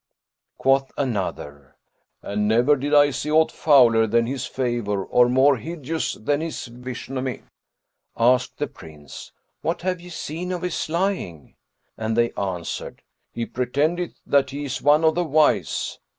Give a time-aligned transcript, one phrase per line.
[0.57, 1.75] Quoth another,
[2.23, 6.65] "And never did I see aught fouler than his favour or more hideous than his
[6.65, 7.43] visnomy."
[8.17, 9.31] Asked the Prince.
[9.61, 11.53] "What have ye seen of his lying?";
[11.99, 15.99] and they answered, "He pretendeth that he is one of the wise!